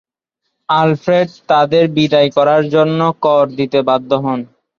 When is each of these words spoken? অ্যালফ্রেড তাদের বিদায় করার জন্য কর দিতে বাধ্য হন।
অ্যালফ্রেড 0.69 1.29
তাদের 1.49 1.83
বিদায় 1.95 2.29
করার 2.37 2.63
জন্য 2.75 2.99
কর 3.25 3.45
দিতে 3.57 3.79
বাধ্য 3.89 4.11
হন। 4.23 4.39